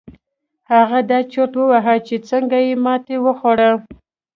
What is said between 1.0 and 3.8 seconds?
دا چورت واهه چې څنګه يې ماتې وخوړه.